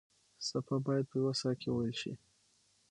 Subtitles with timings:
[0.47, 2.13] څپه باید په یوه ساه کې وېل شي.